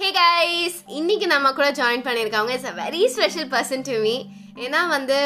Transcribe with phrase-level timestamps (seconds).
[0.00, 4.14] Hey guys இன்னைக்கு நம்ம கூட ஜாயின் பண்ணியிருக்காங்க it's a very special person to me
[4.64, 5.18] ஏன்னா வந்து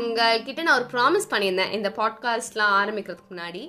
[0.00, 3.62] உங்கள்கிட்ட நான் ஒரு ப்ராமிஸ் பண்ணியிருந்தேன் இந்த பாட்காஸ்ட்லாம் ஆரம்பிக்கிறதுக்கு முன்னாடி.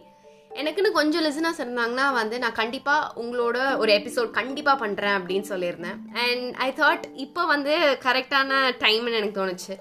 [0.61, 5.99] எனக்குன்னு கொஞ்சம் லிசனர்ஸ் இருந்தாங்கன்னா வந்து நான் கண்டிப்பாக உங்களோட ஒரு எபிசோட் கண்டிப்பாக பண்ணுறேன் அப்படின்னு சொல்லியிருந்தேன்.
[6.23, 7.75] அண்ட் ஐ தாட் இப்போ வந்து
[8.07, 9.75] கரெக்டான டைம்னு எனக்கு தோணுச்சு.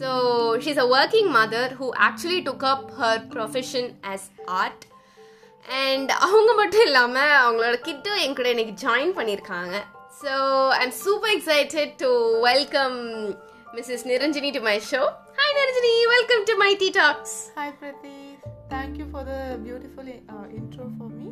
[0.00, 0.10] So
[0.64, 4.26] she's a working mother who actually took up her profession as
[4.62, 4.84] art
[5.68, 9.76] and அவங்க மட்டும் இல்லாமல் அவங்களோட கிட்டும் என் கூட இன்னைக்கு ஜாயின் பண்ணியிருக்காங்க.
[10.22, 10.32] So
[10.78, 12.10] I am super excited to
[12.48, 12.98] welcome
[13.76, 15.02] Mrs Niranjini to my show
[15.38, 18.18] hi Niranjini welcome to my T talks hi Prathi
[18.74, 19.36] thank you for the
[19.66, 20.10] beautiful
[20.60, 21.28] intro for me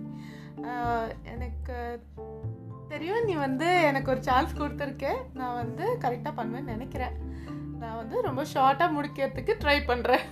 [1.35, 1.77] எனக்கு
[2.93, 5.07] தெரியும் நீ வந்து எனக்கு ஒரு சான்ஸ் கொடுத்துருக்க.
[5.41, 7.15] நான் வந்து கரெக்டாக பண்ணுவேன்னு நினைக்கிறேன்.
[7.83, 10.25] நான் வந்து ரொம்ப ஷார்ட்டாக முடிக்கிறதுக்கு ட்ரை பண்ணுறேன்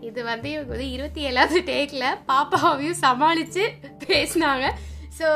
[0.00, 3.64] இது வந்து இவங்க வந்து இருபத்தி ஏழாவது டேக்கில் பாப்பாவையும் சமாளித்து
[4.06, 4.66] பேசினாங்க.
[5.18, 5.26] So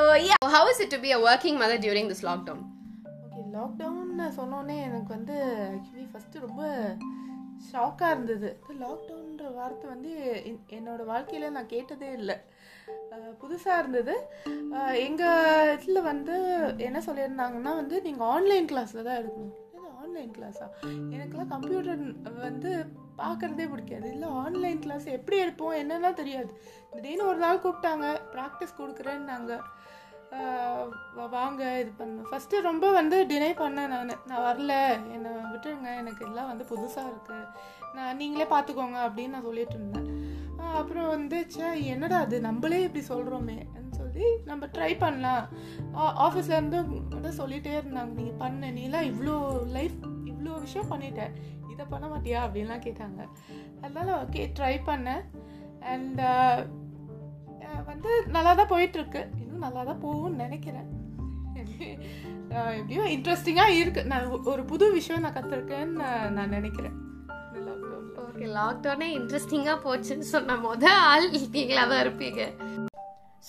[0.54, 2.64] how is it to be a working mother during this lockdown
[3.24, 4.00] okay lockdown
[4.36, 5.36] சொன்னோன்னே எனக்கு வந்து
[5.70, 6.62] ஆக்சுவலி ஃபஸ்ட்டு ரொம்ப
[7.72, 8.48] ஷாக்காக இருந்தது.
[8.80, 10.10] லாக்டவுன்ற வார்த்தை வந்து
[10.46, 12.36] என்- என்னோட வாழ்க்கையில் நான் கேட்டதே இல்லை.
[13.42, 14.14] புதுசாக இருந்தது.
[14.98, 16.36] எங்கள் இதில் வந்து
[16.78, 19.54] என்ன சொல்லியிருந்தாங்கன்னா வந்து நீங்கள் ஆன்லைன் கிளாஸில் தான் எடுக்கணும்.
[20.12, 20.66] ஆன்லைன் கிளாஸா
[21.14, 22.00] எனக்குலாம் கம்ப்யூட்டர்
[22.46, 22.70] வந்து
[23.20, 24.08] பார்க்குறதே பிடிக்காது.
[24.14, 26.50] இல்லை ஆன்லைன் கிளாஸ் எப்படி எடுப்போம் என்னெல்லாம் தெரியாது.
[26.90, 29.52] திடீர்னு ஒரு நாள் கூப்பிட்டாங்க ப்ராக்டிஸ் கொடுக்குறேன்னாங்க.
[31.36, 32.26] வாங்க இது பண்ண.
[32.30, 34.12] ஃபஸ்ட்டு ரொம்ப வந்து டினை பண்ணேன் நான்.
[34.30, 34.74] நான் வரல
[35.16, 37.48] என்னை விட்டுருங்க எனக்கு எல்லாம் வந்து புதுசாக இருக்குது
[37.96, 40.10] நான் நீங்களே பார்த்துக்கோங்க அப்படின்னு நான் சொல்லிட்டு இருந்தேன்.
[40.80, 43.58] அப்புறம் வந்து ச்சே என்னடா அது நம்மளே இப்படி சொல்கிறோமே
[44.12, 45.44] சொல்லி நம்ம ட்ரை பண்ணலாம்.
[46.24, 46.78] ஆஃபீஸ்லேருந்து
[47.14, 48.12] வந்து சொல்லிகிட்டே இருந்தாங்க.
[48.20, 48.70] நீங்கள் பண்ண.
[48.78, 49.34] நீலாம் இவ்வளோ
[49.76, 49.98] லைஃப்
[50.30, 51.34] இவ்வளோ விஷயம் பண்ணிட்டேன்
[51.72, 52.40] இதை பண்ண மாட்டியா?
[52.46, 53.20] அப்படின்லாம் கேட்டாங்க.
[53.82, 55.22] அதனால் ஓகே ட்ரை பண்ணேன்
[55.92, 56.20] அண்ட்
[57.90, 59.22] வந்து நல்லா தான் போயிட்டுருக்கு.
[59.42, 60.90] இன்னும் நல்லா தான் போகும்னு நினைக்கிறேன்.
[62.78, 66.96] எப்படியோ இன்ட்ரெஸ்டிங்காக இருக்குது நான் ஒரு புது விஷயம் நான் கற்றுருக்கேன்னு நான் நினைக்கிறேன்.
[68.28, 71.28] ஓகே லாக்டவுனே இன்ட்ரெஸ்டிங்காக போச்சுன்னு சொன்ன முத ஆள்.
[71.56, 72.42] நீங்களாக தான் இருப்பீங்க.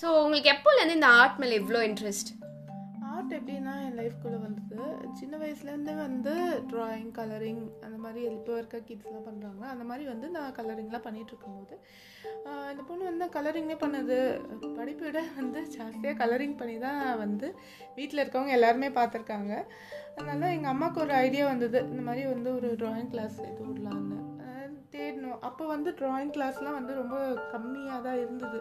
[0.00, 2.30] ஸோ உங்களுக்கு எப்போலேருந்து இந்த ஆர்ட் மேலே இவ்வளோ இன்ட்ரெஸ்ட்
[3.10, 4.86] ஆர்ட் எப்படின்னா என் லைஃப்குள்ளே வந்தது.
[5.18, 6.32] சின்ன வயசுலேருந்தே வந்து
[6.70, 11.76] ட்ராயிங் கலரிங் அந்த மாதிரி இப்போ இருக்க கிட்ஸ்லாம் பண்ணுறாங்க அந்த மாதிரி வந்து நான் கலரிங்லாம் பண்ணிகிட்ருக்கும்போது
[12.72, 14.18] இந்த பொண்ணு வந்து கலரிங்கே பண்ணுது.
[14.78, 17.48] படிப்பை விட வந்து ஜாஸ்தியாக கலரிங் பண்ணி தான் வந்து
[17.98, 19.52] வீட்டில் இருக்கவங்க எல்லாருமே பார்த்துருக்காங்க.
[20.18, 21.80] அதனால எங்கள் அம்மாவுக்கு ஒரு ஐடியா வந்தது.
[21.92, 24.20] இந்த மாதிரி வந்து ஒரு ட்ராயிங் கிளாஸ் இது விடலான்னு.
[24.94, 25.38] தேடணும்.
[25.46, 27.16] அப்போ வந்து ட்ராயிங் கிளாஸ்லாம் வந்து ரொம்ப
[27.54, 28.60] கம்மியாக தான் இருந்தது.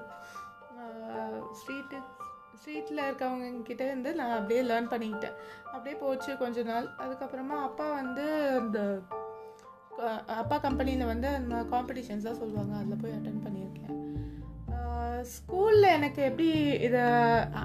[1.60, 2.00] ஸ்ட்ரீட்டு
[2.58, 5.38] ஸ்ட்ரீட்டில் இருக்கவங்க கிட்ட இருந்து நான் அப்படியே லேர்ன் பண்ணிக்கிட்டேன்.
[5.66, 6.88] அப்படியே போச்சு கொஞ்ச நாள்.
[7.04, 8.26] அதுக்கப்புறமா அப்பா வந்து
[8.60, 8.80] அந்த
[10.26, 12.74] அப்பா கம்பெனியில் வந்து அந்த காம்படிஷன்ஸ்லாம் சொல்லுவாங்க.
[12.76, 13.92] அதில் போய் அட்டன் பண்ணியிருக்கேன்.
[15.34, 16.48] ஸ்கூலில் எனக்கு எப்படி
[16.88, 17.04] இதை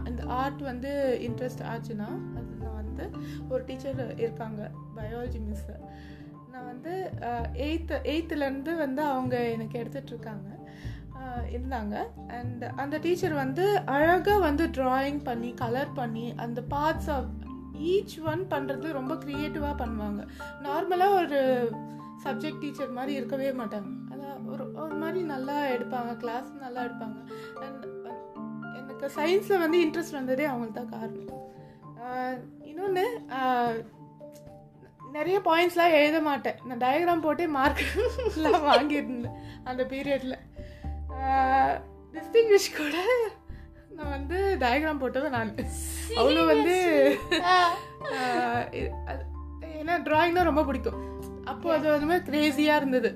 [0.08, 0.90] இந்த ஆர்ட் வந்து
[1.28, 2.08] இன்ட்ரெஸ்ட் ஆச்சுன்னா
[2.38, 3.04] அது நான் வந்து
[3.48, 5.74] ஒரு டீச்சர் இருக்காங்க பயாலஜி மிஸ்ஸு
[6.52, 6.92] நான் வந்து
[7.66, 10.48] எயித்து எயித்துலேருந்து வந்து அவங்க எனக்கு எடுத்துகிட்ருக்காங்க
[11.56, 11.96] இருந்தாங்க.
[12.38, 17.30] அண்ட் அந்த டீச்சர் வந்து அழகாக வந்து ட்ராயிங் பண்ணி கலர் பண்ணி அந்த பார்ட்ஸ் ஆஃப்
[17.92, 20.22] ஈச் ஒன் பண்ணுறது ரொம்ப க்ரியேட்டிவாக பண்ணுவாங்க.
[20.66, 21.40] நார்மலாக ஒரு
[22.24, 23.90] சப்ஜெக்ட் டீச்சர் மாதிரி இருக்கவே மாட்டாங்க.
[24.12, 27.18] அதான் ஒரு ஒரு மாதிரி நல்லா எடுப்பாங்க கிளாஸ் நல்லா எடுப்பாங்க.
[27.66, 27.84] அண்ட்
[28.80, 31.36] எனக்கு சயின்ஸில் வந்து இன்ட்ரெஸ்ட் வந்ததே அவங்களுக்கு தான் காரணம்
[32.70, 33.06] இன்னொன்று
[35.16, 36.58] நிறைய பாயிண்ட்ஸ்லாம் எழுத மாட்டேன்.
[36.68, 39.36] நான் டயக்ராம் போட்டே மார்க்லாம் வாங்கியிருந்தேன்
[39.70, 40.34] அந்த பீரியடில்
[42.14, 42.96] டிஸ்டிங்விஷ் கூட
[43.96, 45.54] நான் வந்து டயக்ராம் போட்டவன் நான்
[46.20, 46.76] அவ்வளோ வந்து
[49.80, 51.00] ஏன்னா ட்ராயிங் தான் ரொம்ப பிடிக்கும்.
[51.52, 53.10] அப்போ அது வந்து மாதிரி க்ரேஸியாக இருந்தது.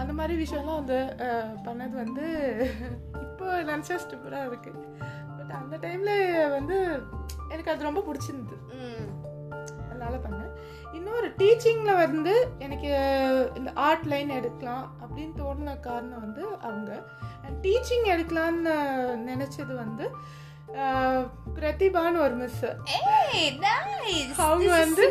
[0.00, 0.98] அந்த மாதிரி விஷயம்லாம் வந்து
[1.66, 2.26] பண்ணது வந்து
[3.24, 4.82] இப்போ நினச்சா ஸ்டிப்பராக இருக்குது
[5.36, 6.16] பட் அந்த டைமில்
[6.56, 6.76] வந்து
[7.52, 8.62] எனக்கு அது ரொம்ப பிடிச்சிருந்தது.
[9.96, 10.52] அதனால பண்ணேன்.
[10.96, 12.34] இன்னொரு டீச்சிங்கில் வந்து
[12.64, 12.90] எனக்கு
[13.58, 16.90] இந்த ஆர்ட் லைன் எடுக்கலாம் அப்படின்னு தோணுன காரணம் வந்து அவங்க.
[17.64, 18.74] டீச்சிங் எடுக்கலான்னு
[19.30, 20.06] நினச்சது வந்து
[21.56, 22.64] பிரதிபான்னு ஒரு மிஸ்
[24.46, 25.04] அவங்க வந்து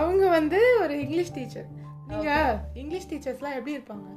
[0.00, 1.68] அவங்க வந்து ஒரு இங்கிலீஷ் டீச்சர்
[2.10, 4.08] நீங்கள் இங்கிலீஷ் டீச்சர்ஸ்லாம் எப்படி இருப்பாங்க?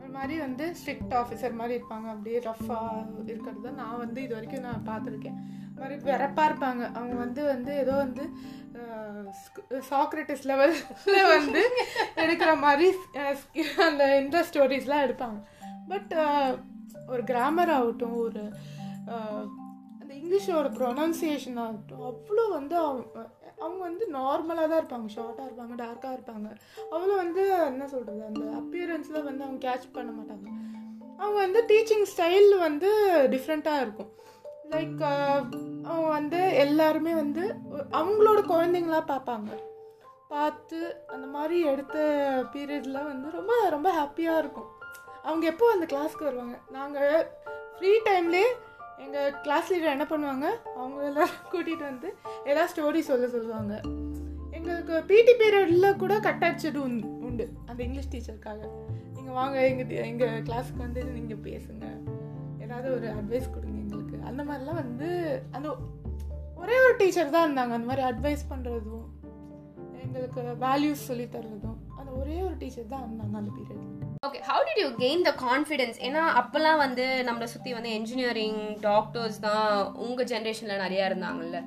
[0.00, 2.06] ஒரு மாதிரி வந்து ஸ்ட்ரிக்ட் ஆஃபீஸர் மாதிரி இருப்பாங்க.
[2.14, 5.38] அப்படியே ரஃப்பாக இருக்கிறது தான் நான் வந்து இது வரைக்கும் நான் பார்த்துருக்கேன்.
[5.80, 6.82] மாதிரி வெறப்பாக இருப்பாங்க.
[6.98, 8.24] அவங்க வந்து வந்து ஏதோ வந்து
[9.90, 11.62] சாக்ரட்டிஸ் லெவலில் வந்து
[12.22, 12.88] எடுக்கிற மாதிரி
[13.88, 15.40] அந்த இந்த ஸ்டோரிஸ்லாம் எடுப்பாங்க.
[15.92, 16.12] பட்
[17.12, 18.42] ஒரு கிராமர் ஆகட்டும் ஒரு
[20.00, 23.04] அந்த இங்கிலீஷோட ப்ரொனன்சியேஷன் ஆகட்டும் அவ்வளோ வந்து அவங்க
[23.64, 25.08] அவங்க வந்து நார்மலாக தான் இருப்பாங்க.
[25.16, 26.48] ஷார்ட்டாக இருப்பாங்க டார்க்காக இருப்பாங்க.
[26.94, 27.42] அவ்வளோ வந்து
[27.72, 30.48] என்ன சொல்கிறது அந்த அப்பியரன்ஸில் வந்து அவங்க கேட்ச் பண்ண மாட்டாங்க.
[31.22, 32.90] அவங்க வந்து டீச்சிங் ஸ்டைல் வந்து
[33.34, 34.10] டிஃப்ரெண்ட்டாக இருக்கும்.
[34.72, 35.38] லைக் uh,
[35.88, 37.44] அவங்க வந்து எல்லாருமே வந்து
[37.98, 39.50] அவங்களோட குழந்தைங்களா பார்ப்பாங்க.
[40.32, 40.78] பார்த்து
[41.14, 41.96] அந்த மாதிரி எடுத்த
[42.52, 44.68] பீரியடில் வந்து ரொம்ப ரொம்ப ஹாப்பியாக இருக்கும்.
[45.22, 46.56] அவங்க எப்போ அந்த கிளாஸ்க்கு வருவாங்க?
[46.76, 47.26] நாங்கள்
[47.74, 48.44] ஃப்ரீ டைம்லே
[49.04, 50.46] எங்கள் கிளாஸ் லீடர் என்ன பண்ணுவாங்க?
[50.76, 52.08] அவங்க எல்லாரும் கூட்டிகிட்டு வந்து
[52.50, 53.74] ஏதாவது ஸ்டோரி சொல்ல சொல்லுவாங்க.
[54.58, 57.46] எங்களுக்கு பிடி பீரியடில் கூட கட் அடிச்சது உண்டு உண்டு.
[57.68, 58.62] அந்த இங்கிலீஷ் டீச்சருக்காக
[59.16, 61.86] நீங்கள் வாங்க எங்கள் எங்கள் கிளாஸுக்கு வந்து நீங்கள் பேசுங்க.
[62.64, 63.71] ஏதாவது ஒரு அட்வைஸ் கொடுங்க.
[64.26, 65.08] அந்த மாதிரிலாம் வந்து
[65.52, 65.68] அந்த
[66.56, 67.72] ஒரே ஒரு டீச்சர் தான் இருந்தாங்க.
[67.72, 69.08] அந்த மாதிரி அட்வைஸ் பண்ணுறதும்
[70.04, 74.80] எங்களுக்கு வேல்யூஸ் சொல்லி தர்றதும் அந்த ஒரே ஒரு டீச்சர் தான் இருந்தாங்க அந்த period okay how did
[74.82, 79.68] you gain the confidence ஏன்னா அப்போல்லாம் வந்து நம்மளை சுற்றி வந்து என்ஜினியரிங் டாக்டர்ஸ் தான்
[80.06, 81.60] உங்கள் ஜென்ரேஷனில் நிறையா இருந்தாங்கல்ல.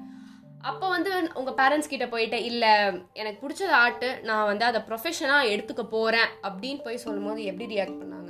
[0.61, 2.71] அப்போ வந்து உங்கள் பேரண்ட்ஸ் கிட்ட போயிட்டு இல்லை
[3.13, 8.25] எனக்கு பிடிச்சது ஆர்ட்டு நான் வந்து அதை ப்ரொஃபஷனாக எடுத்துக்க போகிறேன் அப்படின்னு போய் சொல்லும்போது எப்படி ரியாக்ட் பண்ணாங்க?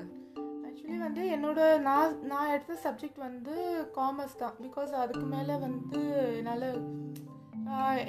[1.05, 3.55] வந்து என்னோட நான் நான் எடுத்த சப்ஜெக்ட் வந்து
[3.97, 4.55] காமர்ஸ் தான்.
[4.65, 6.01] பிகாஸ் அதுக்கு மேலே வந்து
[6.39, 6.69] என்னால்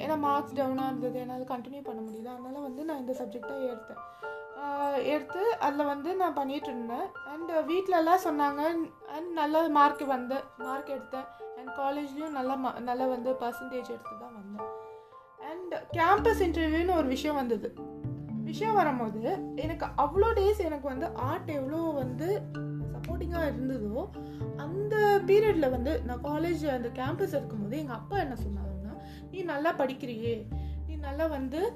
[0.03, 2.33] ஏன்னா மார்க்ஸ் டவுனாக இருந்தது என்னால் கண்டினியூ பண்ண முடியல.
[2.35, 4.01] அதனால் வந்து நான் இந்த சப்ஜெக்டாக எடுத்தேன்.
[5.13, 7.07] எடுத்து அதில் வந்து நான் பண்ணிகிட்டு இருந்தேன்.
[7.33, 8.61] அண்ட் வீட்டிலலாம் சொன்னாங்க
[9.15, 11.27] அண்ட் நல்ல மார்க் வந்தேன் மார்க் எடுத்தேன்.
[11.57, 14.71] அண்ட் காலேஜ்லேயும் நல்லா மா நல்லா வந்து பர்சன்டேஜ் எடுத்து தான் வந்தேன்.
[15.51, 17.69] அண்ட் கேம்பஸ் இன்டர்வியூன்னு ஒரு விஷயம் வந்தது.
[18.49, 19.21] விஷயம் வரும்போது
[19.65, 22.27] எனக்கு அவ்வளோ டேஸ் எனக்கு வந்து ஆர்ட் எவ்வளோ வந்து
[23.07, 24.09] சப்போர்ட்டிங்காக இருந்ததோ
[24.55, 24.95] அந்த
[25.25, 28.93] பீரியடில் வந்து நான் காலேஜ் அந்த கேம்பஸ் இருக்கும்போது எங்கள் அப்பா என்ன சொன்னாங்கன்னா
[29.31, 30.35] நீ நல்லா படிக்கிறியே.
[30.87, 31.71] நீ நல்லா வந்து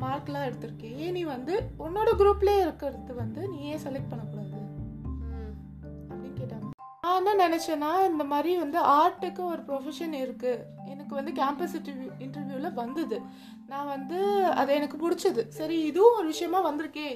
[0.00, 4.58] மார்க்லாம் ஏன் நீ வந்து உன்னோட குரூப்லேயே இருக்கிறது வந்து நீ ஏன் செலக்ட் பண்ணக்கூடாது?
[6.08, 6.68] அப்படின்னு கேட்டாங்க.
[7.02, 12.78] நான் என்ன நினச்சேன்னா இந்த மாதிரி வந்து ஆர்ட்டுக்கு ஒரு ப்ரொஃபஷன் இருக்குது எனக்கு வந்து கேம்பஸ் இன்டர்வியூ இன்டர்வியூவில்
[12.82, 13.20] வந்தது.
[13.66, 14.18] நான் வந்து
[14.60, 15.42] அது எனக்கு பிடிச்சது.
[15.60, 17.10] சரி இதுவும் ஒரு விஷயமா வந்திருக்கே.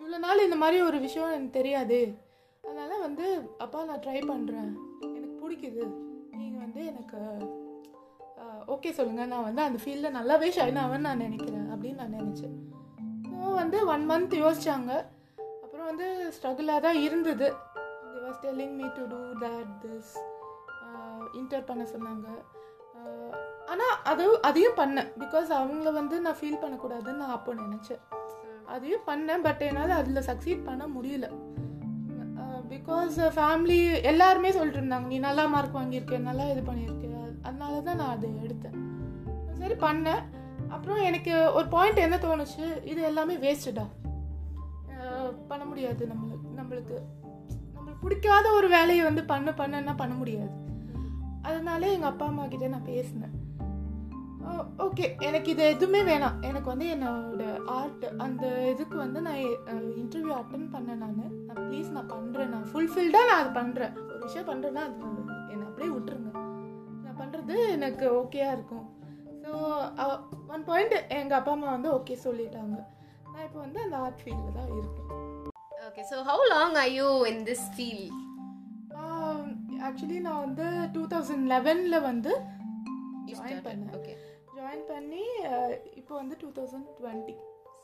[0.00, 2.28] இவ்வளோ நாள் இந்த மாதிரி ஒரு விஷயம் எனக்கு தெரியாது.
[2.64, 3.26] அதனால் வந்து
[3.64, 4.70] அப்பா நான் ட்ரை பண்ணுறேன்
[5.16, 5.84] எனக்கு பிடிக்குது.
[6.40, 7.20] நீங்கள் வந்து எனக்கு
[8.74, 12.54] ஓகே சொல்லுங்கள் நான் வந்து அந்த ஃபீல்டில் நல்லாவே ஷைன் ஆவேன்னு நான் நினைக்கிறேன் அப்படின்னு நான் நினச்சேன்.
[13.30, 14.92] ஸோ வந்து ஒன் மந்த் யோசித்தாங்க
[15.64, 17.48] அப்புறம் வந்து ஸ்ட்ரகிளாக தான் இருந்தது.
[18.12, 20.12] The was telling me to do that this
[21.40, 22.28] inter பண்ண சொன்னாங்க.
[23.72, 25.10] ஆனால் அது அதையும் பண்ணேன்.
[25.22, 28.02] பிகாஸ் அவங்கள வந்து நான் ஃபீல் பண்ணக்கூடாதுன்னு நான் அப்போ நினச்சேன்.
[28.74, 31.28] அதையும் பண்ணேன் பட் என்னால் அதில் சக்சீட் பண்ண முடியல.
[32.80, 33.78] பிகாஸ் ஃபேமிலி
[34.10, 37.08] எல்லாருமே சொல்லிட்டு இருந்தாங்க நீ நல்லா மார்க் வாங்கியிருக்க நல்லா இது பண்ணியிருக்க.
[37.42, 38.76] அதனால தான் நான் அதை எடுத்தேன்.
[39.60, 40.22] சரி பண்ணேன்.
[40.74, 42.66] அப்புறம் எனக்கு ஒரு பாயிண்ட் என்ன தோணுச்சு?
[42.92, 43.86] இது எல்லாமே வேஸ்ட்டுடா
[45.50, 46.96] பண்ண முடியாது நம்மளுக்கு நம்மளுக்கு.
[47.74, 50.54] நம்மளுக்கு பிடிக்காத ஒரு வேலையை வந்து பண்ண பண்ணன்னா பண்ண முடியாது.
[51.48, 53.36] அதனால எங்கள் அப்பா அம்மா கிட்டே நான் பேசினேன்.
[54.84, 56.36] ஓகே எனக்கு இது எதுவுமே வேணாம்.
[56.48, 57.44] எனக்கு வந்து என்னோட
[57.78, 59.42] ஆர்ட் அந்த இதுக்கு வந்து நான்
[60.02, 61.39] இன்டர்வியூ அட்டன் பண்ணேன் நான்.
[61.70, 64.96] ப்ளீஸ் நான் பண்ணுறேன் நான் ஃபுல்ஃபில்டாக நான் அது பண்ணுறேன் ஒரு விஷயம் பண்ணுறேன்னா அது
[65.52, 66.30] என்னை அப்படியே விட்டுருங்க.
[67.04, 68.86] நான் பண்ணுறது எனக்கு ஓகேயா இருக்கும்.
[69.44, 69.52] ஸோ
[70.54, 72.78] ஒன் பாயிண்ட் எங்கள் அப்பா அம்மா வந்து ஓகே சொல்லிட்டாங்க.
[73.32, 75.08] நான் இப்போ வந்து அந்த ஆர்ட் ஃபீல்டில் தான் இருக்கேன்.
[75.88, 78.06] Okay so how long I you in this feel
[79.88, 82.32] actually நான் வந்து டூ தௌசண்ட் லெவனில் வந்து
[83.28, 83.92] ஜாயின் பண்ணேன்.
[83.98, 84.14] ஓகே
[84.56, 85.24] ஜாயின் பண்ணி
[86.00, 87.36] இப்போ வந்து டூ தௌசண்ட் டுவெண்ட்டி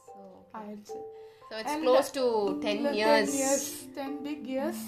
[0.09, 0.17] ஸோ
[0.59, 0.99] ஆயிடுச்சு.
[1.49, 2.25] So it's close to
[2.65, 3.67] ten years
[3.99, 4.85] ten big years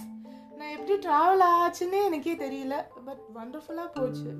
[0.58, 2.76] நான் எப்படி ட்ராவல் ஆச்சுன்னே எனக்கே தெரியல
[3.08, 4.30] பட் வண்டர்ஃபுல்லாக போச்சு.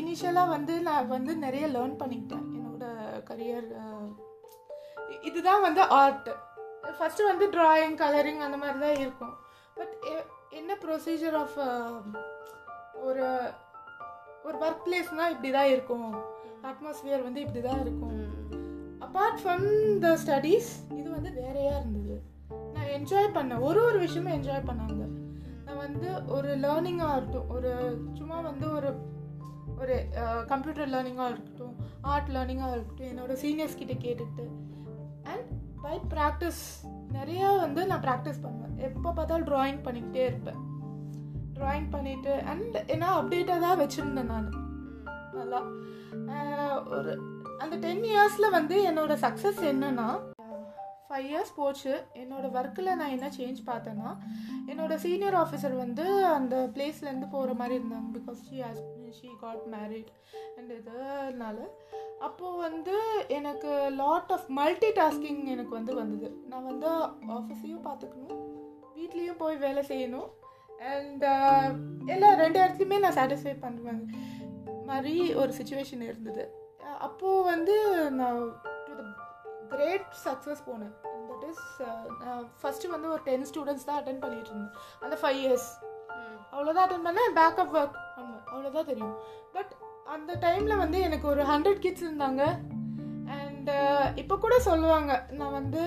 [0.00, 2.46] இனிஷியலாக வந்து நான் வந்து நிறைய லேர்ன் பண்ணிக்கிட்டேன்.
[2.56, 2.86] என்னோட
[3.28, 3.68] கரியர்
[5.28, 6.28] இதுதான் வந்து ஆர்ட்
[6.98, 9.34] ஃபஸ்ட்டு வந்து ட்ராயிங் கலரிங் அந்த மாதிரி தான் இருக்கும்
[9.76, 9.94] பட்
[10.60, 11.58] என்ன ப்ரொசீஜர் ஆஃப்
[13.08, 13.26] ஒரு
[14.46, 16.10] ஒரு ஒர்க் பிளேஸ்னால் இப்படி தான் இருக்கும்.
[16.70, 18.18] அட்மாஸ்பியர் வந்து இப்படி தான் இருக்கும்.
[19.12, 22.14] அப்பார்ட் ஃப்ரம் த ஸ்டடீஸ் இது வந்து வேறையாக இருந்தது.
[22.74, 25.02] நான் என்ஜாய் பண்ணேன் ஒரு ஒரு விஷயமும் என்ஜாய் பண்ணாங்க.
[25.64, 27.72] நான் வந்து ஒரு லேர்னிங்காக இருக்கட்டும் ஒரு
[28.12, 28.90] சும்மா வந்து ஒரு
[29.78, 29.96] ஒரு
[30.46, 34.46] கம்ப்யூட்டர் லேர்னிங்காக இருக்கட்டும் ஆர்ட் லேர்னிங்காக இருக்கட்டும் என்னோட சீனியர்ஸ் கிட்ட கேட்டுக்கிட்டு.
[35.22, 35.50] அண்ட்
[35.82, 36.62] பை ப்ராக்டிஸ்
[37.12, 38.78] நிறையா வந்து நான் ப்ராக்டிஸ் பண்ணுவேன்.
[38.78, 40.60] எப்போ பார்த்தாலும் ட்ராயிங் பண்ணிக்கிட்டே இருப்பேன்.
[41.58, 44.50] ட்ராயிங் பண்ணிவிட்டு அண்ட் ஏன்னா அப்டேட்டாக தான் வச்சுருந்தேன் நான்.
[45.32, 45.62] நல்லா.
[46.88, 47.12] ஒரு
[47.58, 50.08] அந்த டென் இயர்ஸில் வந்து என்னோட சக்ஸஸ் என்னன்னா
[51.08, 52.04] ஃபைவ் இயர்ஸ் போச்சு.
[52.14, 54.10] என்னோட ஒர்க்கில் நான் என்ன சேஞ்ச் பார்த்தேன்னா
[54.70, 58.08] என்னோட சீனியர் ஆஃபீஸர் வந்து அந்த பிளேஸ்லேருந்து போகிற மாதிரி இருந்தாங்க.
[58.18, 58.82] Because she has
[59.20, 60.12] she got married
[60.56, 61.56] and இதனால.
[62.18, 66.30] அப்போது வந்து எனக்கு லாட் ஆஃப் மல்டி டாஸ்கிங் எனக்கு வந்து வந்தது.
[66.48, 66.88] நான் வந்து
[67.38, 68.40] ஆஃபீஸையும் பார்த்துக்கணும்
[68.96, 70.28] வீட்லேயும் போய் வேலை செய்யணும்.
[70.78, 71.24] அண்ட்
[72.06, 74.02] எல்லா ரெண்டு இடத்துலையுமே நான் சாட்டிஸ்ஃபை பண்ணுவேன்.
[74.84, 76.61] மாதிரி ஒரு சுச்சுவேஷன் இருந்தது.
[77.06, 77.76] அப்போது வந்து
[78.18, 78.40] நான்
[78.86, 79.04] டு த
[79.72, 80.92] கிரேட் சக்ஸஸ் போனேன்.
[81.28, 81.64] தட் இஸ்
[82.24, 84.74] நான் ஃபஸ்ட்டு வந்து ஒரு டென் ஸ்டூடெண்ட்ஸ் தான் அட்டன் பண்ணிட்டு இருந்தேன்.
[85.04, 85.70] அந்த ஃபைவ் இயர்ஸ்
[86.54, 87.32] அவ்வளோதான் அட்டன் பண்ணேன்.
[87.40, 89.16] பேக்கப் ஒர்க் பண்ணுவேன் அவ்வளோதான் தெரியும்.
[89.56, 89.72] பட்
[90.14, 92.42] அந்த டைமில் வந்து எனக்கு ஒரு ஹண்ட்ரட் கிட்ஸ் இருந்தாங்க.
[93.38, 93.70] அண்ட்
[94.20, 95.82] இப்போ கூட சொல்லுவாங்க நான் வந்து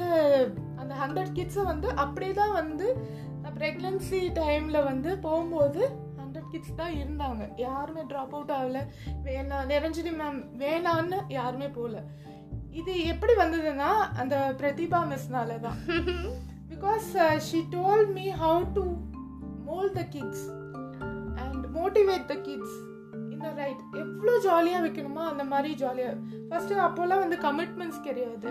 [0.81, 2.87] அந்த ஹண்ட்ரட் கிட்ஸை வந்து அப்படியே தான் வந்து
[3.41, 5.81] நான் ப்ரெக்னன்சி டைமில் வந்து போகும்போது
[6.55, 7.43] கிட்ஸ் தான் இருந்தாங்க.
[7.67, 8.81] யாருமே ட்ராப் அவுட் ஆகல.
[9.29, 12.03] வேணா நிரஞ்சனி மேம் வேணான்னு யாருமே போகல.
[12.79, 13.89] இது எப்படி வந்ததுன்னா
[14.21, 15.77] அந்த பிரதிபா மிஸ்னால தான்
[16.71, 17.05] because
[17.47, 18.83] she told me how to
[19.67, 20.43] mould the kids
[21.43, 22.75] and motivate the kids
[23.33, 26.17] இந்த ரைட் எவ்வளோ ஜாலியாக வைக்கணுமோ அந்த மாதிரி ஜாலியாக
[26.49, 28.49] ஃபஸ்ட்டு அப்போல்லாம் வந்து கமிட்மெண்ட்ஸ் கிடையாது.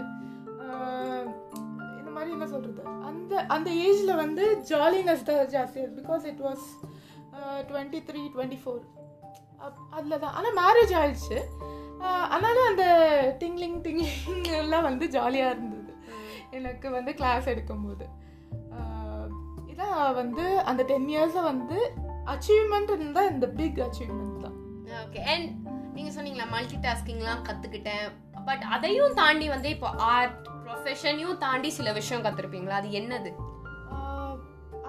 [1.99, 5.81] இந்த மாதிரி என்ன சொல்கிறது அந்த அந்த ஏஜில் வந்து ஜாலினஸ் தான் ஜாஸ்தி.
[6.01, 6.67] Because it was
[7.71, 8.83] twenty three twenty four
[9.91, 11.39] அதில் தான் ஆனால் மேரேஜ் ஆயிடுச்சு
[12.35, 12.85] ஆனாலும் அந்த
[13.43, 15.93] டிங்லிங் டிங்லிங் எல்லாம் வந்து ஜாலியாக இருந்தது.
[16.51, 18.07] எனக்கு வந்து கிளாஸ் எடுக்கும்போது.
[19.73, 21.79] இதான் வந்து அந்த டென் இயர்ஸை வந்து
[22.35, 24.59] அச்சீவ்மெண்ட் இருந்தால் இந்த பிக் அச்சீவ்மெண்ட் தான்.
[25.05, 25.49] ஓகே அண்ட்
[25.95, 28.07] நீங்க சொன்னீங்களா மல்டி டாஸ்கிங்லாம் கத்துக்கிட்டேன்.
[28.49, 32.79] பட் அதையும் தாண்டி வந்து இப்போ ஆர்ட் ப்ரொஃபஷனையும் தாண்டி சில விஷயம் கத்துருப்பீங்களா?
[32.83, 33.33] அது என்னது?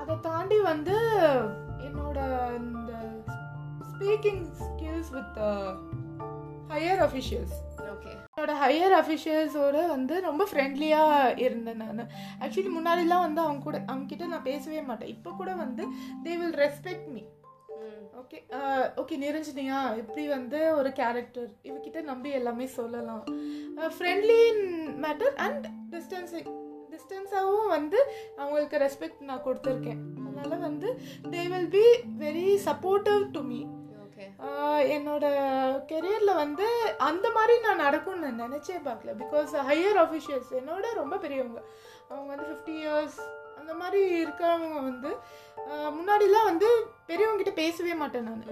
[0.02, 0.96] அதை தாண்டி வந்து
[1.88, 2.20] என்னோட
[2.62, 2.94] இந்த
[3.92, 5.40] speaking skills with
[6.74, 7.56] higher officials
[7.94, 12.10] okay என்னோட ஹையர் அஃபிஷியல்ஸோட வந்து ரொம்ப ஃப்ரெண்ட்லியாக இருந்தேன் நான்.
[12.44, 15.14] ஆக்சுவலி முன்னாடிலாம் வந்து அவங்க கூட அவங்க கிட்ட நான் பேசவே மாட்டேன்.
[15.16, 15.86] இப்போ கூட வந்து
[16.26, 17.24] they will respect me.
[18.22, 18.38] Okay
[19.02, 23.24] okay நிரஞ்சனியா இப்படி வந்து ஒரு கேரக்டர் இவகிட்ட நம்பி எல்லாமே சொல்லலாம்.
[23.98, 24.42] ஃப்ரெண்ட்லி
[25.06, 25.66] மேட்டர் அண்ட்
[25.96, 26.52] டிஸ்டன்ஸிங்
[26.94, 28.00] டிஸ்டன்ஸாகவும் வந்து
[28.38, 30.02] அவங்களுக்கு ரெஸ்பெக்ட் நான் கொடுத்துருக்கேன்.
[30.46, 30.90] அதனால வந்து
[31.34, 31.86] they will be
[32.24, 33.62] very supportive to me
[34.96, 35.26] என்னோட
[35.92, 36.68] கெரியரில் வந்து
[37.08, 39.14] அந்த மாதிரி நான் நடக்கும்னு நான் நினச்சே பார்க்கல.
[39.22, 41.60] பிகாஸ் ஹையர் ஆஃபிஷியல்ஸ் என்னோட ரொம்ப பெரியவங்க.
[42.10, 43.18] அவங்க வந்து ஃபிஃப்டி இயர்ஸ்
[43.60, 45.12] அந்த மாதிரி இருக்கிறவங்க வந்து
[45.98, 46.70] முன்னாடிலாம் வந்து
[47.10, 48.46] பெரியவங்க கிட்ட பேசவே மாட்டேன் நான்.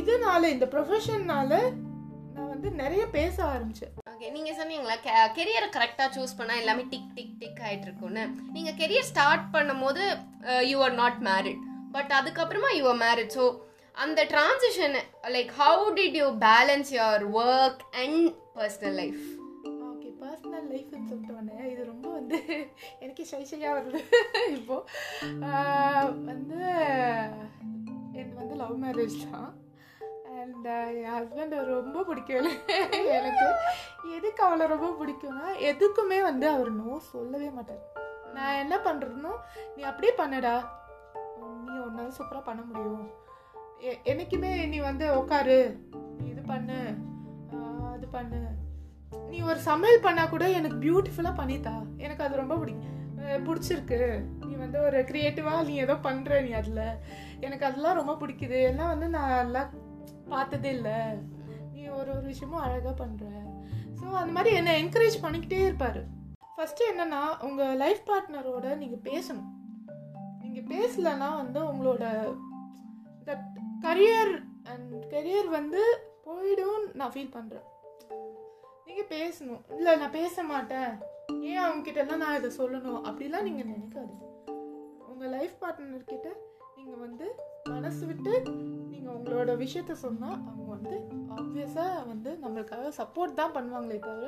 [0.00, 1.52] இதனால இந்த ப்ரொஃபஷன்னால
[2.34, 3.94] நான் வந்து நிறைய பேச ஆரம்பிச்சேன்.
[4.20, 4.94] ஓகே நீங்கள் சொன்னீங்களா
[5.36, 8.22] கெரியரை கரெக்டாக சூஸ் பண்ணால் எல்லாமே டிக் டிக் டிக் ஆகிட்டு இருக்கும்னு
[8.54, 10.04] நீங்கள் கெரியர் ஸ்டார்ட் பண்ணும்போது
[10.70, 11.60] you are not married
[11.92, 13.44] but அதுக்கப்புறமா யூ ஆர் மேரிட் ஸோ
[13.94, 14.96] அந்த transition
[15.30, 19.22] like how did you balance your work and personal life
[19.88, 22.40] okay personal லைஃப்னு சொல்லிட்டோன்னே இது ரொம்ப வந்து
[23.02, 24.02] எனக்கே ஷைஷையாக வருது
[24.58, 24.78] இப்போ.
[26.28, 26.60] வந்து
[28.14, 29.50] எனக்கு வந்து லவ் மேரேஜ் தான்.
[30.40, 32.48] அண்ட் என் ஹஸ்பண்ட் ரொம்ப பிடிக்கல
[32.92, 33.52] எனக்கு.
[34.16, 37.96] எதுக்கு அவளை ரொம்ப பிடிக்கும்னா எதுக்குமே வந்து அவர் நோ சொல்லவே மாட்டார்.
[38.34, 39.30] நான் என்ன பண்ணுறதுனோ
[39.76, 40.64] நீ அப்படியே பண்ணடா.
[41.66, 43.10] நீ ஒன்றால் சூப்பராக பண்ண முடியும்.
[43.80, 46.94] எ- என்னைக்குமே நீ வந்து உட்காரு நீ இது பண்ணு.
[47.92, 48.46] அது பண்ணு.
[49.28, 51.86] நீ ஒரு சமையல் பண்ணால் கூட எனக்கு பியூட்டிஃபுல்லாக பண்ணித்தா.
[51.96, 52.96] எனக்கு அது ரொம்ப பிடிக்கும்.
[53.18, 54.22] பிடிச்சிருக்கு.
[54.46, 56.96] நீ வந்து ஒரு க்ரியேட்டிவாக நீ ஏதோ பண்ணுற நீ அதில்.
[57.40, 58.62] எனக்கு அதெல்லாம் ரொம்ப பிடிக்குது.
[58.62, 59.86] எல்லாம் வந்து நான் எல்லாம்
[60.34, 60.98] பார்த்ததே இல்லை.
[61.72, 63.26] நீ ஒரு ஒரு விஷயமும் அழகாக பண்ணுற
[63.98, 66.00] ஸோ அந்த மாதிரி என்னை என்கரேஜ் பண்ணிக்கிட்டே இருப்பார்.
[66.56, 69.48] ஃபஸ்ட்டு என்னென்னா உங்கள் லைஃப் பார்ட்னரோட நீங்கள் பேசணும்.
[70.42, 72.04] நீங்கள் பேசலன்னா வந்து உங்களோட
[73.28, 73.48] தட்
[73.86, 74.32] கரியர்
[74.72, 75.82] அண்ட் கரியர் வந்து
[76.26, 77.66] போயிடும் நான் ஃபீல் பண்ணுறேன்
[78.86, 79.62] நீங்கள் பேசணும்.
[79.76, 80.90] இல்லை நான் பேச மாட்டேன்.
[81.50, 83.00] ஏன் அவங்கக்கிட்டலாம் நான் இதை சொல்லணும்?
[83.08, 84.14] அப்படிலாம் நீங்கள் நினைக்காது
[85.10, 86.28] உங்கள் லைஃப் பார்ட்னர்கிட்ட
[86.76, 87.26] நீங்கள் வந்து
[87.72, 88.32] மனசு விட்டு
[89.08, 90.96] நீங்கள் உங்களோட விஷயத்த சொன்னால் அவங்க வந்து
[91.36, 94.26] ஆப்வியஸாக வந்து நம்மளுக்காக சப்போர்ட் தான் பண்ணுவாங்களே தவிர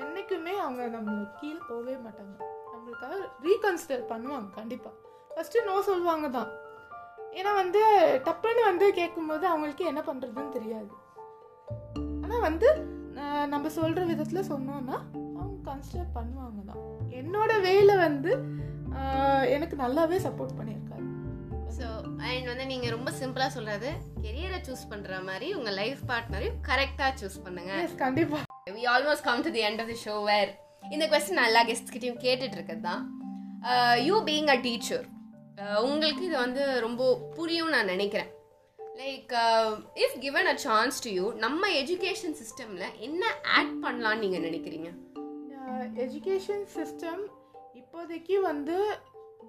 [0.00, 2.34] என்றைக்குமே அவங்க நம்மளுக்கு கீழே போகவே மாட்டாங்க.
[2.72, 3.14] நம்மளுக்காக
[3.46, 4.94] ரீகன்சிடர் பண்ணுவாங்க கண்டிப்பாக
[5.34, 6.50] ஃபஸ்ட்டு நோ சொல்லுவாங்க தான்.
[7.38, 7.82] ஏன்னா வந்து
[8.26, 10.92] டப்புன்னு வந்து கேட்கும்போது அவங்களுக்கு என்ன பண்ணுறதுன்னு தெரியாது.
[12.24, 12.68] ஆனால் வந்து
[13.54, 14.98] நம்ம சொல்கிற விதத்தில் சொன்னோன்னா
[15.38, 16.82] அவங்க கன்சிடர் பண்ணுவாங்க தான்.
[17.20, 18.32] என்னோட வேலை வந்து
[19.56, 21.06] எனக்கு நல்லாவே சப்போர்ட் பண்ணியிருக்காரு.
[21.76, 21.86] ஸோ
[22.28, 23.88] அண்ட் வந்து நீங்க ரொம்ப சிம்பிளா சொல்றது
[24.24, 27.72] கெரியரை சூஸ் பண்ற மாதிரி உங்க லைஃப் பார்ட்னரையும் கரெக்டா சூஸ் பண்ணுங்க.
[27.86, 28.38] எஸ் கண்டிப்பா.
[28.76, 30.50] We almost come to the end of the show where
[30.94, 33.02] இந்த கொஸ்டின் எல்லா கெஸ்ட் கிட்டயும் கேட்டுட்டு இருக்கிறது தான்
[34.08, 35.06] யூ பீங் அ டீச்சர்
[35.88, 37.02] உங்களுக்கு இது வந்து ரொம்ப
[37.36, 38.30] புரியும் நான் நினைக்கிறேன்.
[39.02, 39.32] Like
[40.04, 43.22] if given a chance to you நம்ம எஜுகேஷன் சிஸ்டம்ல என்ன
[43.58, 44.90] ஆட் பண்ணலாம்னு நீங்க நினைக்கிறீங்க?
[46.04, 47.22] எஜுகேஷன் சிஸ்டம்
[47.80, 48.76] இப்போதைக்கு வந்து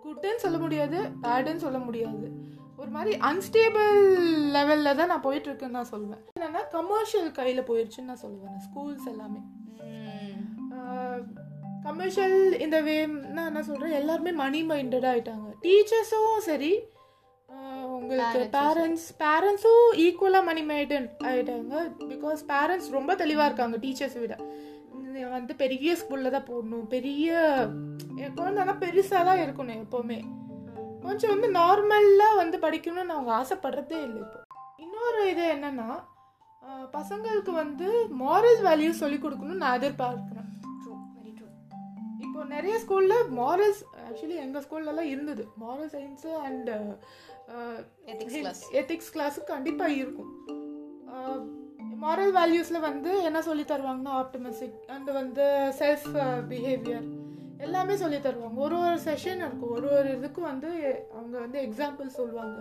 [0.04, 2.26] குட்டுன்னு சொல்ல முடியாது பேடுன்னு சொல்ல முடியாது.
[2.82, 3.96] ஒரு மாதிரி அன்ஸ்டேபிள்
[4.56, 6.22] லெவலில் தான் நான் போயிட்டு இருக்கேன்னு நான் சொல்லுவேன்.
[6.38, 9.42] என்னன்னா கமர்ஷியல் கையில் போயிடுச்சுன்னு நான் சொல்லுவேன் ஸ்கூல்ஸ் எல்லாமே.
[11.88, 12.96] கமர்ஷியல் இந்த வே
[13.36, 15.50] நான் என்ன சொல்கிறேன் எல்லாருமே மணி மைண்டடாக ஆயிட்டாங்க.
[15.66, 16.72] டீச்சர்ஸும் சரி
[17.98, 21.76] உங்களுக்கு பேரண்ட்ஸ் பேரண்ட்ஸும் ஈக்குவலாக மணி மைண்டன் ஆயிட்டாங்க.
[22.12, 24.36] பிகாஸ் பேரண்ட்ஸ் ரொம்ப தெளிவாக இருக்காங்க டீச்சர்ஸை விட.
[25.36, 27.38] வந்து பெரிய ஸ்கூலில் தான் போடணும் பெரிய
[28.24, 30.20] என் குழந்தைனா பெருசாக தான் இருக்கணும் எப்போவுமே.
[31.04, 34.40] கொஞ்சம் வந்து நார்மலாக வந்து படிக்கணும்னு அவங்க ஆசைப்படுறதே இல்லை இப்போ.
[34.86, 35.90] இன்னொரு இது என்னன்னா
[36.96, 37.88] பசங்களுக்கு வந்து
[38.22, 40.50] மாரல் வேல்யூ சொல்லி கொடுக்கணும்னு நான் எதிர்பார்க்குறேன்.
[40.82, 41.48] ட்ரூ வெரி ட்ரூ
[42.26, 45.46] இப்போ நிறைய ஸ்கூல்ல மாரல்ஸ் ஆக்சுவலி எங்கள் ஸ்கூல்லலாம் இருந்தது.
[45.64, 46.72] Moral science and
[48.82, 50.32] ethics class கண்டிப்பாக இருக்கும்.
[52.04, 55.46] மாரல் வேல்யூஸில் வந்து என்ன சொல்லி தருவாங்கன்னா ஆப்டமிஸ்டிக் அண்ட் வந்து
[55.80, 56.10] செல்ஃப்
[56.52, 57.08] பிஹேவியர்
[57.66, 58.58] எல்லாமே சொல்லி தருவாங்க.
[58.66, 59.74] ஒரு ஒரு செஷன் இருக்கும்.
[59.78, 60.70] ஒரு ஒரு இதுக்கு வந்து
[61.16, 62.58] அவங்க வந்து எக்ஸாம்பிள் சொல்லுவாங்க.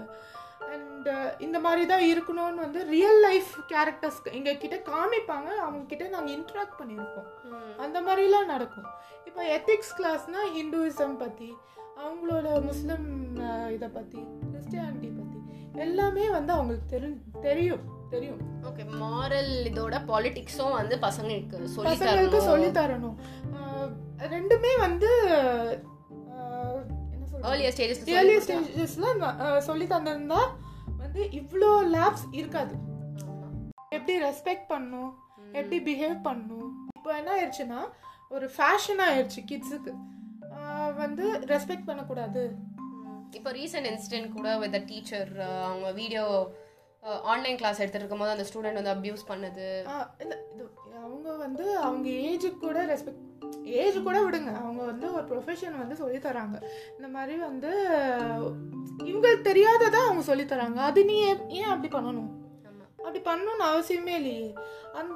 [0.74, 1.08] அண்ட்
[1.46, 5.48] இந்த மாதிரி தான் இருக்கணும்னு வந்து ரியல் லைஃப் கேரக்டர்ஸ் எங்கள் கிட்ட காமிப்பாங்க.
[5.64, 7.28] அவங்க கிட்ட நாங்கள் இன்ட்ராக்ட் பண்ணியிருப்போம்.
[7.84, 8.88] அந்த மாதிரிலாம் நடக்கும்.
[9.28, 11.50] இப்போ எத்திக்ஸ் கிளாஸ்னா ஹிந்துவிசம் பற்றி
[12.04, 13.06] அவங்களோட முஸ்லிம்
[13.76, 14.20] இதை பற்றி
[14.52, 15.38] கிறிஸ்டியானிட்டி பற்றி
[15.84, 17.08] எல்லாமே வந்து அவங்களுக்கு தெரி
[17.48, 17.84] தெரியும்.
[18.12, 18.40] தெரியும்.
[18.68, 23.18] ஓகே மாரல் இதோட பாலிடிக்ஸும் வந்து பசங்களுக்கு சொல்லி பசங்களுக்கு சொல்லி தரணும்.
[24.34, 25.10] ரெண்டுமே வந்து
[27.50, 29.06] ஏர்லியர் ஸ்டேஜஸ் ஏர்லி ஸ்டேஜஸ்ல
[29.68, 30.40] சொல்லி தந்திருந்தா
[31.02, 32.74] வந்து இவ்வளோ லேப்ஸ் இருக்காது.
[33.96, 35.10] எப்படி ரெஸ்பெக்ட் பண்ணும்?
[35.58, 36.70] எப்படி பிஹேவ் பண்ணும்?
[36.96, 37.80] இப்போ என்ன ஆயிடுச்சுன்னா
[38.36, 39.92] ஒரு ஃபேஷன் ஆயிடுச்சு கிட்ஸுக்கு
[41.02, 42.42] வந்து ரெஸ்பெக்ட் பண்ணக்கூடாது.
[43.38, 45.30] இப்போ ரீசெண்ட் இன்சிடென்ட் கூட வித் டீச்சர்
[45.66, 46.24] அவங்க வீடியோ
[47.32, 49.68] ஆன்லைன் கிளாஸ் எடுத்துட்டு இருக்கும்போது அந்த ஸ்டூடெண்ட் வந்து அப்யூஸ் பண்ணது.
[51.04, 53.24] அவங்க வந்து அவங்க ஏஜுக்கு கூட ரெஸ்பெக்ட்
[53.80, 54.52] ஏஜ் கூட விடுங்க.
[54.62, 56.56] அவங்க வந்து ஒரு ப்ரொஃபஷன் வந்து சொல்லி தராங்க.
[56.96, 57.70] இந்த மாதிரி வந்து
[59.10, 60.80] இவங்களுக்கு தெரியாததை அவங்க சொல்லி தராங்க.
[60.90, 61.18] அது நீ
[61.60, 62.32] ஏன் அப்படி பண்ணணும்?
[62.98, 64.46] அப்படி பண்ணணும்னு அவசியமே இல்லையே.
[64.98, 65.10] அந்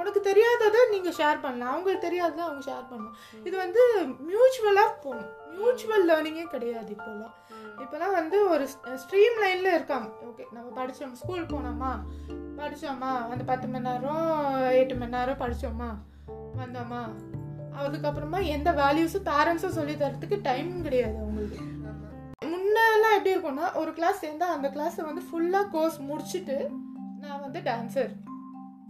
[0.00, 1.72] உனக்கு தெரியாததை நீங்கள் ஷேர் பண்ணலாம்.
[1.74, 3.16] அவங்களுக்கு தெரியாததை அவங்க ஷேர் பண்ணணும்
[3.48, 3.82] இது வந்து
[4.30, 5.32] மியூச்சுவலாக போகணும்.
[5.58, 7.34] மியூச்சுவல் லேர்னிங்கே கிடையாது இப்போலாம்.
[7.82, 8.64] இப்போலாம் வந்து ஒரு
[9.02, 10.08] ஸ்ட்ரீம் லைனில் இருக்காங்க.
[10.28, 11.92] ஓகே நம்ம படித்தோம் ஸ்கூல் போனோமா?
[12.58, 14.26] படித்தோமா அந்த பத்து மணி நேரம்
[14.80, 15.90] எட்டு மணி நேரம் படித்தோமா
[16.60, 17.02] வந்தோமா?
[17.82, 21.60] அதுக்கப்புறமா எந்த வேல்யூஸும் பேரண்ட்ஸும் சொல்லி தரத்துக்கு டைம் கிடையாது அவங்களுக்கு.
[22.52, 26.58] முன்னெல்லாம் எப்படி இருக்கும்னா ஒரு கிளாஸ் சேர்ந்தா அந்த கிளாஸை வந்து ஃபுல்லாக கோர்ஸ் முடிச்சுட்டு
[27.22, 28.12] நான் வந்து டான்சர்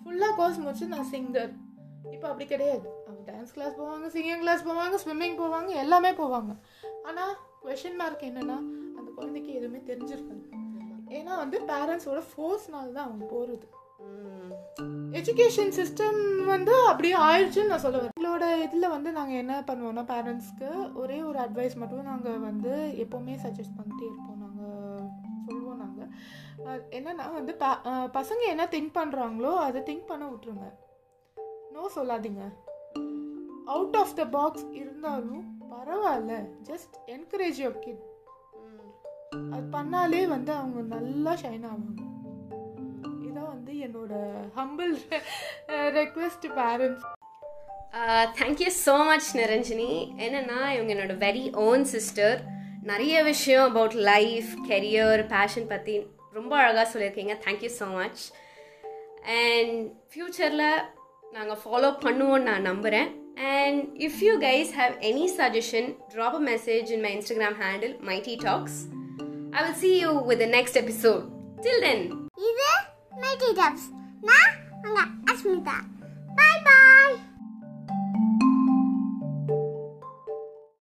[0.02, 1.52] ஃபுல்லாக கோர்ஸ் முடிச்சு நான் சிங்கர்
[2.14, 2.86] இப்போ அப்படி கிடையாது.
[3.44, 6.52] டான்ஸ் கிளாஸ் போவாங்க சிங்கிங் கிளாஸ் போவாங்க ஸ்விம்மிங் போவாங்க எல்லாமே போவாங்க.
[7.04, 7.32] ஆனால்
[7.64, 8.56] கொஷின் மார்க் என்னன்னா
[8.98, 10.44] அந்த குழந்தைக்கு எதுவுமே தெரிஞ்சிருக்காது.
[11.08, 13.66] ஏன்னா வந்து பேரண்ட்ஸோட ஃபோர்ஸ்னால தான் அவங்க போகிறது
[15.18, 21.22] எஜுகேஷன் சிஸ்டம் வந்து அப்படியே ஆயிடுச்சுன்னு நான் சொல்லுவேன் எங்களோட இதில் வந்து நாங்கள் என்ன பண்ணுவோம்னா பேரண்ட்ஸ்க்கு ஒரே
[21.22, 24.40] ஒரு அட்வைஸ் மட்டும் நாங்கள் வந்து எப்போவுமே சஜஸ்ட் பண்ணிட்டே இருப்போம்.
[24.44, 25.06] நாங்கள்
[25.46, 30.66] சொல்லுவோம் நாங்கள் என்னென்னா வந்து ப- பசங்க என்ன திங்க் பண்ணுறாங்களோ அதை திங்க் பண்ண விட்ருங்க
[31.72, 32.42] நோ சொல்லாதீங்க.
[33.72, 36.32] அவுட் ஆஃப் த பாக்ஸ் இருந்தாலும் பரவாயில்ல.
[36.68, 38.02] Just encourage your kid.
[39.52, 42.00] அது பண்ணாலே வந்து அவங்க நல்லா ஷைன் ஆவாங்க.
[43.26, 44.12] இதான் வந்து என்னோட
[44.58, 44.94] humble
[45.98, 47.04] request parents
[48.40, 49.90] thank you so much Niranjini
[50.26, 52.38] என்னன்னா இவங்க என்னோட வெரி ஓன் சிஸ்டர்
[52.90, 55.94] நிறைய விஷயம் அபவுட் லைஃப் கெரியர் பேஷன் பற்றி
[56.38, 57.34] ரொம்ப அழகாக சொல்லியிருக்கீங்க.
[57.44, 58.22] தேங்க்யூ ஸோ மச்
[59.40, 59.76] அண்ட்
[60.12, 60.66] ஃப்யூச்சரில்
[61.36, 66.90] நாங்கள் ஃபாலோ பண்ணுவோம்னு நான் நம்புகிறேன் And if you guys have any suggestion, drop a message
[66.90, 68.86] in my Instagram handle, Mighty Talks.
[69.52, 71.30] I will see you with the next episode.
[71.62, 72.68] Till then, இது
[73.22, 73.86] mighty tops
[74.20, 75.00] நான் உங்க